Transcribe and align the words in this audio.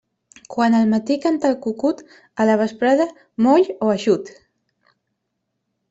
Quan 0.53 0.77
al 0.77 0.87
matí 0.93 1.17
canta 1.25 1.51
el 1.53 1.59
cucut, 1.67 2.01
a 2.45 2.49
la 2.51 2.57
vesprada 2.63 3.09
moll 3.49 3.73
o 3.89 3.95
eixut. 3.99 4.35